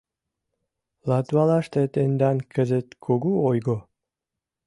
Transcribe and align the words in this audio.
«Латвалаште 1.09 1.81
тендан 1.93 2.37
кызыт 2.53 2.87
кугу 3.03 3.31
ойго. 3.49 3.77